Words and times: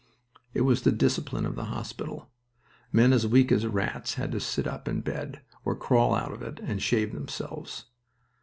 It 0.55 0.61
was 0.61 0.81
the 0.81 0.91
discipline 0.91 1.45
of 1.45 1.53
the 1.53 1.65
hospital. 1.65 2.31
Men 2.91 3.13
as 3.13 3.27
weak 3.27 3.51
as 3.51 3.67
rats 3.67 4.15
had 4.15 4.31
to 4.31 4.39
sit 4.39 4.65
up 4.65 4.87
in 4.87 5.01
bed, 5.01 5.41
or 5.63 5.75
crawl 5.75 6.15
out 6.15 6.33
of 6.33 6.41
it, 6.41 6.59
and 6.59 6.81
shave 6.81 7.13
themselves. 7.13 7.85